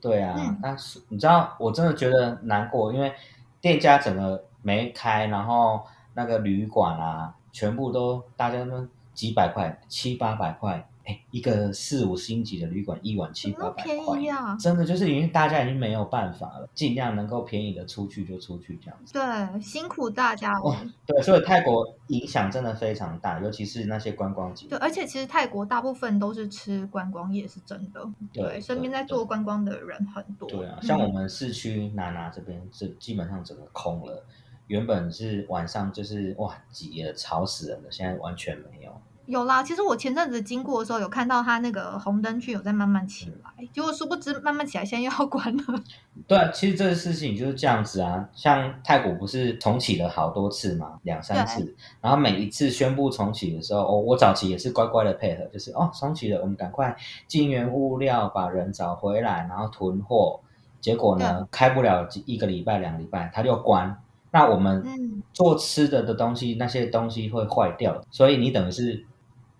[0.00, 3.12] 对啊，但是你知道，我真的觉得难过，因为
[3.60, 10.88] 店家整个没开，然后那个旅馆啊，全部都大家都几百块，七八百块。
[11.04, 14.18] 哎，一个四五星级的旅馆，一晚七八百块，
[14.58, 19.12] 真的就是已经大家已经没有办法了，尽量能够便宜的出去就出去这样子。
[19.12, 20.86] 对，辛苦大家了。
[21.04, 24.66] 对，所以泰国影响真的非常大，尤其是那些观光景。
[24.68, 28.02] 对，而且其实泰国大部分都是吃观光业，是真的。
[28.32, 30.48] 对，身边在做观光的人很多。
[30.48, 34.24] 对啊，像我们市区拿拿这边是基本上整个空了，
[34.68, 38.98] 原本是晚上就是哇挤了吵死人了，现在完全没有。
[39.26, 45.64] 有啦，其实我前阵子经过的时候，有看到它那个红灯区有在慢慢起来，结果殊不知慢慢起来，现在又要关了。
[46.28, 56.94] 对啊，其实这个事情就是这样子啊，像泰国不是重启了好多次嘛，两三次，然后每一次宣布重启的时候，哦，我早期也是乖乖的配合，就是哦重启了，我们赶快
[57.26, 60.38] 进原物料，把人找回来，然后囤货，
[60.82, 63.98] 结果呢开不了一个礼拜、两礼拜，它就关。
[64.30, 64.84] 那我们
[65.32, 69.06] 做吃的的东西，那些东西会坏掉，所以你等于是。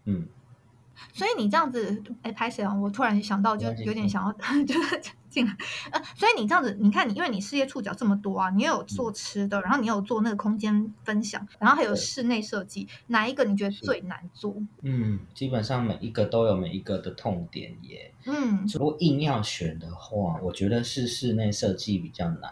[0.04, 0.26] 嗯，
[1.12, 2.74] 所以你这样子，哎，拍谁啊？
[2.74, 4.32] 我突然想到，就有点想要
[4.64, 5.56] 就是进来。
[5.90, 14.54] 呃，所以你这样子，你看你，因为你事业触角这么多啊，你有做吃的，然后你有做那个空间分享，然后还有室内设计，哪一个你觉得最难做？
[14.82, 18.12] 嗯，基本上每一个都有每一个的痛点耶。
[18.26, 22.50] 嗯，如果硬要选的话，我觉得是室内设计比较难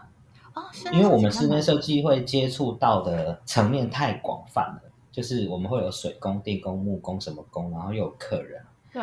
[0.53, 4.82] 哦，因为我们室内设计会接触到的层面太广泛了。
[5.13, 8.59] 就是我们会有水工、电工、木工什么工，然后又有客人，
[8.91, 9.01] 对，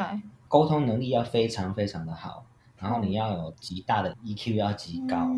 [0.49, 2.45] 沟通能力要非常非常的好，
[2.77, 5.31] 然后你要有极大的 EQ 要极高，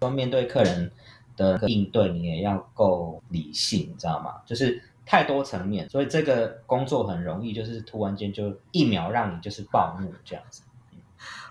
[0.00, 0.90] 说面对客人
[1.36, 4.42] 的应对你也要够理性，你知道吗？
[4.44, 10.62] 就是太多层面，所以这个工作很容易就是突然间就一秒让你就是暴怒这样子。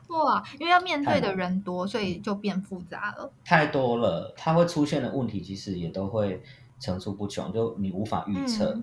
[0.09, 3.31] 哇，因为要面对的人多，所以就变复杂了。
[3.45, 6.43] 太多了，它会出现的问题其实也都会。
[6.79, 8.79] 层出不穷，就你无法预测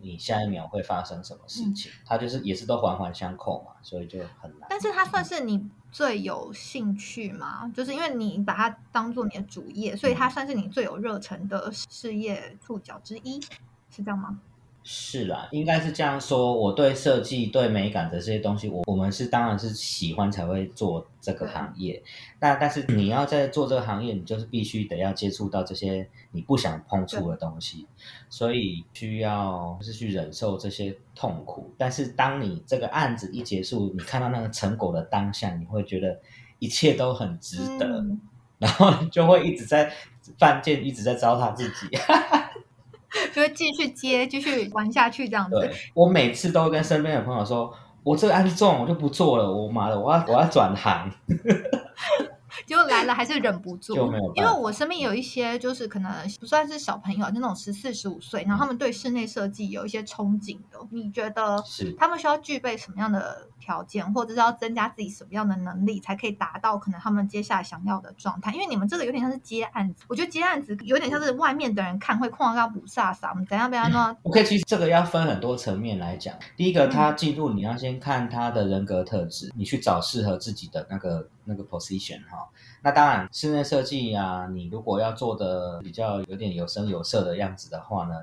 [0.00, 4.68] 你下一秒会发生什么事情，它就是也是都环环相扣嘛，所以就很难。
[4.70, 7.68] 但是它算是你最有兴趣嘛？
[7.74, 13.40] 就是因为你把它当做你的主业，所以它算是你最有热忱的事业触角之一，
[13.90, 14.38] 是这样吗？
[14.90, 16.58] 是啦，应该是这样说。
[16.58, 22.02] 我对设计、对美感的这些东西，我我们是当然是喜欢才会做这个行业。
[22.40, 27.86] 那但是你要在做这个行业，你就是必须得要接触到这些你不想碰触的东西，
[28.30, 31.70] 所以需要是去忍受这些痛苦。
[31.76, 36.18] 但是当你这个案子一结束，你看到那个成果的当下，你会觉得
[36.60, 38.02] 一切都很值得，
[38.56, 39.92] 然后就会一直在
[40.38, 41.94] 犯贱，一直在糟蹋自己。
[43.34, 45.70] 就会继续接，继续玩下去这样子。
[45.94, 49.50] 我每次都跟身边的朋友说，我这个案子重，我就不做了。
[49.50, 51.10] 我妈的，我要我要转行。
[52.66, 53.94] 就来了还是忍不住，
[54.34, 60.78] 因为我身边有一些就是可能不算是小朋友，就那种十四十五岁，然后他们对室内设计有一些憧憬的。
[60.90, 68.52] 你觉得是他们需要具备什么样的条件，或者是要增加自己什么样的能力，才可以达到可能他们接下来想要的状态？
[68.52, 76.34] 因为你们这个有点像是接案子，我觉得接案子有点像是外面的人看会哐当补飒飒，我们怎样怎样呢？OK，其实这个要分很多层面来讲。
[76.56, 82.48] 第一个，他进入你要先看他的人格特质，你去找适合自己的那个那个 position 哈。
[82.80, 88.14] 那当然，室内设计啊，你如果要做的比较有点有声有色的样子的话呢，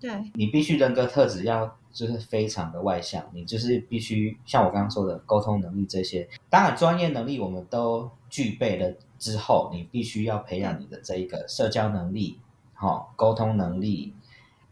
[0.00, 12.38] 对，你必须人格特质要就是非常的外向，你就是必须像我刚刚说的沟通能力这些，当然专业能力我们都具备了之后，你必须要培养你的这一个社交能力，
[12.74, 14.12] 好，沟通能力，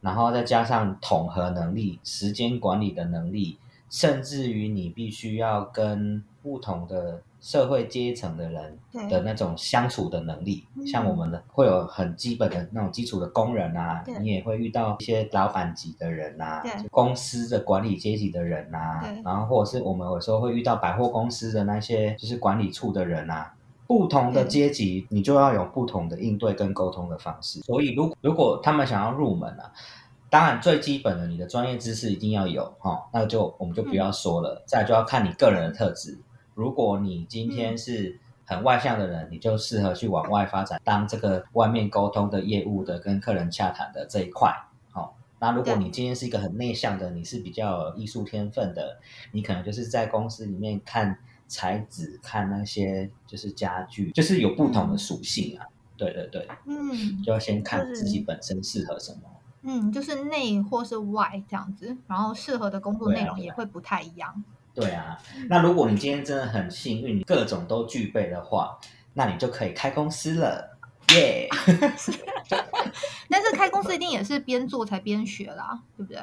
[0.01, 7.23] 然后再加上统合能力、时间管理的能力，甚至于你必须要跟不同的。
[7.41, 23.55] 社会阶层的人的那种相处的能力，像我们的会有很基本的那种基础的工人啊，你也会遇到一些老板级的人啊，公司的管理阶级的人啊，然后或者是我们有时候会遇到百货公司的那些就是管理处的人啊，
[23.87, 27.61] 不同的阶级你就要有不同的应对跟沟通的方式。
[27.61, 29.73] 所以如如果他们想要入门啊，
[30.29, 36.19] 当然最基本的你的专业知识一定要有哈，那就我们就不要说了，再就要看你个人的特质。
[36.59, 44.53] 如果你今天是很外向的人，你就适合去往外发展，当这个外面沟通的业务的、跟客人洽谈的这一块。
[44.91, 48.99] 好，那如果你今天是一个很内向的，你是比较艺术天分的，
[49.31, 51.17] 你可能就是在公司里面看
[51.47, 55.65] 材质、看那些就是家具，就是有不同的属性啊。
[55.97, 59.21] 对对对，嗯，就要先看自己本身适合什么。
[59.63, 64.43] 嗯，就是内或是外这样子，然后适合的工作内容也会不太一样。
[64.79, 68.79] 对啊，那如果你今天真的很幸运，你各种都具备的话，
[69.15, 70.79] 那你就可以开公司了，
[71.15, 71.49] 耶！
[73.29, 76.21] 但是开公司一定也是边做才边学啦，对不对？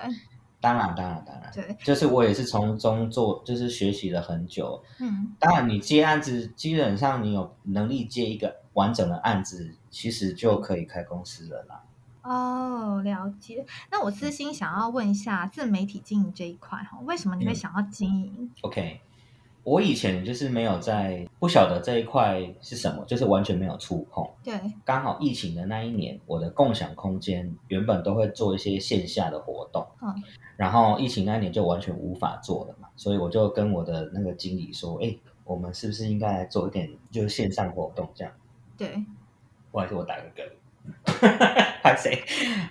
[0.62, 4.82] 当然，当然，当然，对，就是我也是从中做，就是学习了很久。
[5.00, 11.84] 嗯，当然，你接案子，基本上你有能力接一个完整的案子，其实就可以开公司了啦。
[12.26, 13.64] 哦，了解。
[13.92, 19.00] 那我私心想要问一下自媒体经营这一块哈，为什么你会想要经营？OK，
[19.64, 24.28] 我以前就是没有在不晓得这一块是什么，就是完全没有触碰。
[24.44, 30.24] 对，刚好疫情的那一年，我的共享空间原本都会做一些线下的活动，嗯，
[30.58, 38.34] 然后疫情那一年就完全无法做了嘛，所以我就跟我的那个经理说，哎，我们是不是应该来做一点就是线上活动这样？
[38.76, 39.06] 对，
[39.72, 40.50] 不好意思，我打个嗝。
[41.84, 42.24] 拍谁？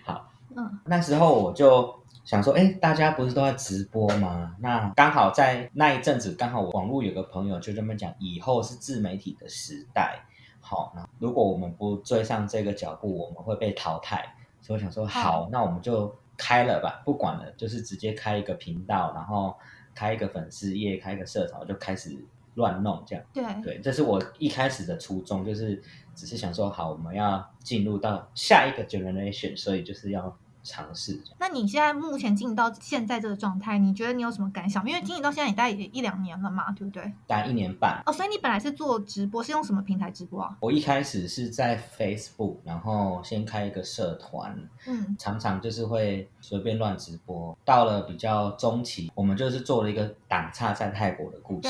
[0.05, 4.57] 好，嗯，那时候我就想说，哎，大家不是都在直播吗？
[4.59, 10.21] 那刚好在那一阵子，刚好网络有个朋友就这么讲，以后是自媒体的时代。
[10.61, 14.35] 好，那如果我们不追上这个脚步，我们会被淘汰。
[14.61, 19.55] 所以我想说，好，那我们就开了吧，不管了，就是直接开一个频道，然后
[19.95, 22.17] 开一个粉丝页，开一个社团，就开始
[22.55, 23.25] 乱弄这样。
[23.33, 25.81] 对，对，这是我一开始的初衷，就是。
[26.15, 31.21] 只是想说好，我们要进入到下一个 generation，所以就是要尝试。
[31.39, 34.87] 那你现在目前进到现在这个状态，你觉得你有什么感想？
[34.89, 37.03] 因为经营到现在也大概一两年了嘛，对不对？
[37.27, 38.03] 大概一年半。
[38.07, 40.57] 哦，所以你本来是做直播，是用什么平台直播啊？
[40.61, 47.57] 我一开始是在 Facebook，然后先开一个社团，嗯，常常就是会随便乱直播。
[47.65, 51.69] 到了比较中期，我们就是做了一个挡差在泰国的故事。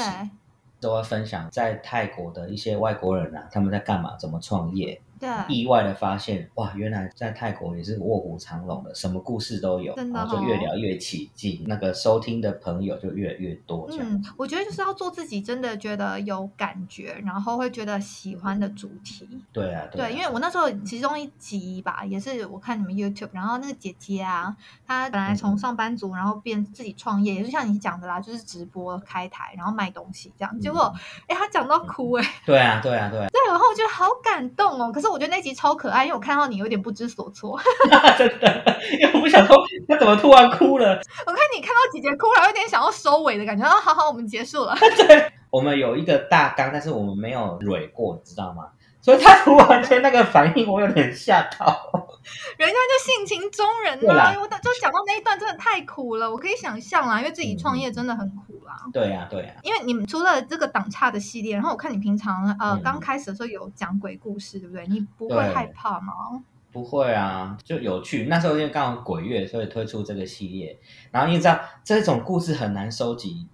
[0.84, 5.00] 都会分享在泰国的一些外国人啊，他们在干嘛，怎么创业。
[5.48, 13.88] 意外的发现，哇，原来在泰国也是卧虎藏龙的，什么故事都有，然后就越聊越起劲，那个收听的朋友就越来越多。
[13.92, 19.28] 嗯，我觉得就是要做自己真的觉得有感觉，然后会觉得喜欢的主题。
[19.52, 30.60] 对啊，对，因为我那时候其中一集吧，也是我看你们 YouTube，然后那个姐姐啊，她本来从上班族，然后变自己创业，也是像你讲的啦，就是直播开台，然后卖东西这样。
[30.60, 30.92] 结果，
[31.26, 32.24] 哎，她讲到哭哎。
[32.44, 33.28] 对啊，对啊，对啊。
[33.28, 34.92] 对，然后我觉得好感动哦。
[34.92, 37.58] 可是我觉得那集超可爱，因为我看到你有点不知所措。
[38.18, 39.56] 真的，因为我不想说，
[39.88, 40.90] 他怎么突然哭了？
[41.26, 43.64] 我看你看到姐姐哭了，有点想要收尾的感觉。
[43.64, 44.74] 啊，好好，我们结束了。
[45.06, 48.64] 对，我们有一个大纲，但是我们没有蕊过，你知道吗？
[49.04, 52.08] 所以他突然间那个反应，我有点吓到。
[52.56, 58.74] 人家就性情中人呐，因为就讲到那一段真的太苦了，我可以想象啦，因为自己创业真的很苦啦。
[58.94, 59.56] 对呀，对呀。
[59.62, 64.86] 因为你们除了这个挡差的系列，然后我看你平常呃刚开始的时候有讲鬼故事，对不对？
[64.86, 66.14] 你不会害怕吗？
[66.72, 68.24] 不会啊，就有趣。
[68.24, 70.78] 那时候因为刚好鬼月，所以推出这个系列。
[71.10, 73.46] 然后你知道这种故事很难收集，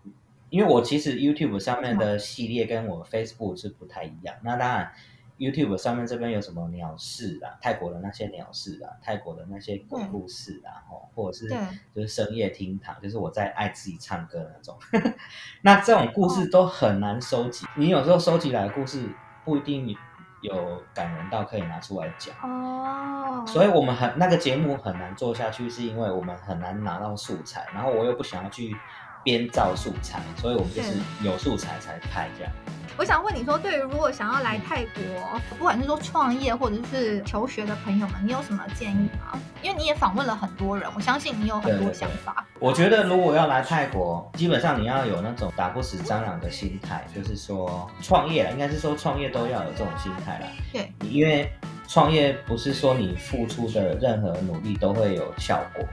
[0.49, 4.37] 因为我其实 YouTube 上面的系列跟我 Facebook 是不太一样。
[4.45, 4.93] 那当然。
[5.41, 7.57] YouTube 上面这边有什么鸟事啊？
[7.63, 11.49] 泰国的那些鸟事啊，泰国的那些鬼故事啊，哦，或者是
[11.95, 14.79] 就是深夜厅堂，就是我在爱自己唱歌那种。
[15.63, 19.09] 那这种故事都很难收集，你有时候收集来的故事
[19.43, 19.97] 不一定
[20.43, 23.43] 有感人到可以拿出来讲哦。
[23.47, 28.77] 所以我们很那个节目很难做下去，是因为我们很难拿到素材，然后我又不想要去
[29.23, 32.53] 编造素材，所以我们就是有素材才拍这样。
[32.99, 39.39] 我想问你说，对于如果想要来泰国，不管是说创业或者是求学的朋友们，你有什么建议吗？
[39.63, 42.45] 因为你也访问了很多人，我相信你有很多想法。
[42.59, 50.47] 我觉得如果要来泰国，基本上你要有那种打不死蟑螂的心态，就是说创业了，应该是说创业都要有这种心态啦。
[50.71, 51.51] 对，因为
[51.93, 55.85] 创业不是说你付出的任何努力都会有效果，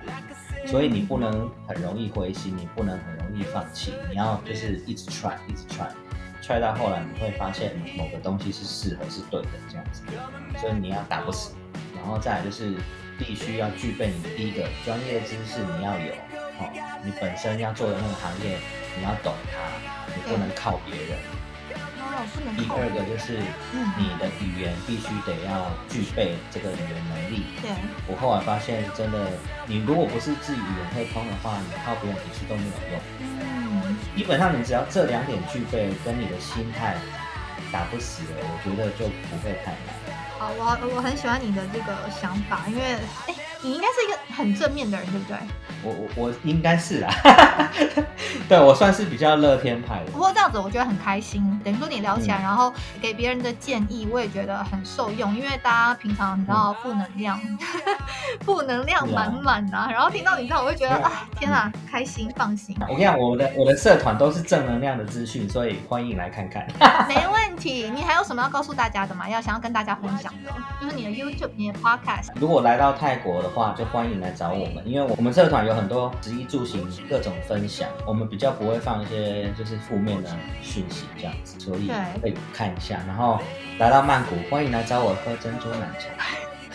[0.63, 5.87] 所以你不能很容易灰心，你不能很容易放弃，你要就是一直 try，一直 try。
[6.39, 10.03] 踹到后来，你会发现某个东西是适合是对的这样子，
[10.59, 11.55] 所以你要打不死，
[11.95, 12.75] 然后再来就是
[13.17, 16.13] 必须要具备你第一个专业知识你要有，
[16.59, 18.59] 哦，你本身要做的那个行业
[18.95, 21.17] 你要懂它，你不能靠别人。
[22.57, 23.37] 第二个就是
[23.97, 27.45] 你的语言必须得要具备这个语言能力。
[27.61, 27.71] 对，
[28.07, 29.29] 我后来发现真的，
[29.65, 32.99] 你如果不是自己语言会通的话，你靠别人其实都没有用。
[33.19, 36.95] 嗯，基本上你只要这两点具备，跟你的心态
[37.71, 39.93] 打不死了，我觉得就不会太难。
[40.39, 42.81] 好，我我很喜欢你的这个想法，因为
[43.27, 45.37] 哎，你应该是一个很正面的人，对不对？
[45.83, 47.13] 我我我应该是啊，
[48.49, 50.11] 对我算是比较乐天派的。
[50.11, 55.35] 不过这样子我觉得很开心，等于说你聊起来，然后给别人的建议，我也觉得很受用。
[55.35, 57.39] 因为大家平常你知道负能量，
[58.41, 62.75] 负能量满满的，然后听到你这样，我会觉得啊，天啊，开心放心。
[62.81, 66.67] 我跟你讲，我的我的社团都是正能量的资讯，所以欢迎来看看。
[67.07, 69.29] 没问题，你还有什么要告诉大家的吗？
[69.29, 70.51] 要想要跟大家分享的，
[70.81, 72.29] 就是你的 YouTube、你的 Podcast。
[72.35, 75.77] 如果来到泰国的话，就欢迎来找我们，因为我们社团有。
[75.77, 80.29] 很多食衣住行各种分享，我们比较不会放一些就是负面的
[80.63, 81.87] 讯息这样子，所以
[82.19, 82.99] 可以看一下。
[83.05, 83.39] 然后
[83.77, 86.09] 来到曼谷，欢迎来找我喝珍珠奶茶。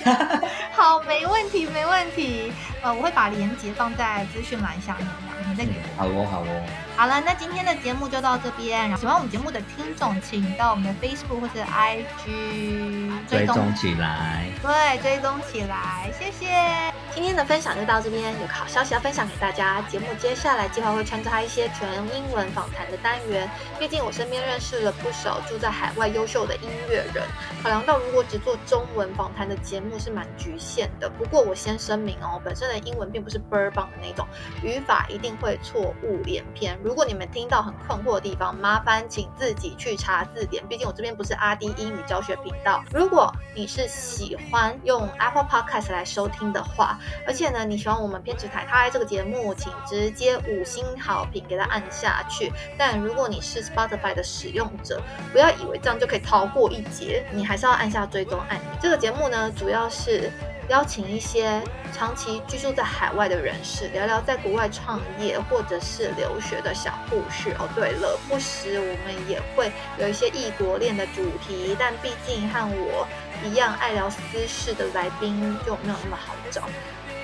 [0.82, 2.52] 好，没问题，没问题。
[2.82, 5.06] 呃，我会把链接放在资讯栏下面，
[5.48, 5.96] 你再给我。
[5.96, 6.66] 好哦，好哦。
[6.96, 8.90] 好了，那今天的节目就到这边。
[8.96, 14.46] 喜欢我们节目的听众，请到我们的 Facebook 或者 IG 追踪起来。
[14.60, 16.91] 对，追踪起来，谢谢。
[17.14, 19.82] 今天的分享就到这边，有个好消息要分享给大家。
[19.82, 21.86] 节目接下来计划会穿插一些全
[22.16, 23.48] 英文访谈的单元，
[23.78, 27.22] 毕竟我身边认识了不少住在海外优秀的音乐人。
[27.62, 34.26] 考量到如果只做中文访谈的节目是蛮局限的，不过我先声明哦，本身的英文并不是倍儿棒的那种，
[34.62, 36.78] 语法一定会错误连篇。
[36.82, 40.66] 如果你们听到很困惑的地方，麻烦请自己去查字典。
[40.66, 42.82] 毕竟我这边不是阿迪英语教学频道。
[42.90, 52.52] 如果你是喜欢用 Apple Podcast 来收听的话，而且呢，你喜欢我们偏执台开这个节目，请直接五星好评给它按下去。
[52.78, 55.00] 但如果你是 Spotify 的使用者，
[55.32, 58.68] 不要以为这样就可以逃过一劫，你还是要按下追踪按钮。
[58.80, 60.30] 这个节目呢，主要是。
[60.68, 61.60] 邀请一些
[61.92, 67.50] 长期居住在海外的人士，聊聊在国外创业或者是留学的小故事。
[67.58, 73.06] 哦，对了，不时我们也会有一些异国恋的主题，但毕竟和我
[73.44, 76.32] 一样爱聊私事的来宾就没有那么好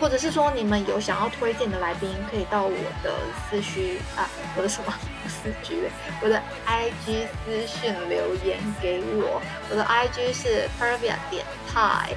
[0.00, 3.12] 或者是说你们有想要推荐的来宾，可以到我的
[3.50, 4.94] 私讯啊，我的什么
[5.26, 5.90] 私居，
[6.22, 9.42] 我的 IG 私讯留言给我。
[9.68, 12.10] 我的 IG 是 Pervia 点泰。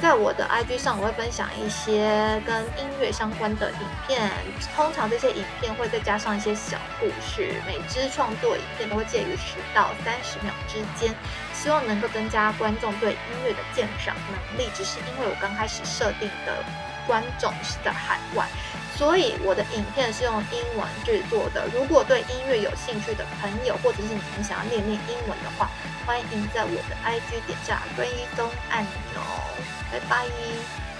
[0.00, 3.76] 在我的 IG 上，我会分享一些跟音乐相关的影
[4.08, 4.28] 片，
[4.74, 11.14] 通常这些影片会再加上一些小故事，每支创作影片都会介于十到三十秒之间，
[11.62, 14.68] 希望能够增加观众对音乐的鉴赏能力。
[14.74, 16.64] 只是因为我刚开始设定的
[17.06, 18.48] 观众是在海外，
[18.96, 21.68] 所以我的影片是用英文制作的。
[21.72, 25.70] 如果对音乐有兴趣的朋友，或者是你们想要练练英文的话，
[26.04, 29.22] 欢迎在我的 IG 点下追踪按钮。
[29.92, 30.91] 拜拜。